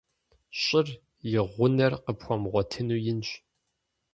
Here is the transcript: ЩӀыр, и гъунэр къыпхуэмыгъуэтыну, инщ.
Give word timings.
ЩӀыр, 0.61 0.87
и 1.37 1.39
гъунэр 1.53 1.93
къыпхуэмыгъуэтыну, 2.03 3.01
инщ. 3.11 3.29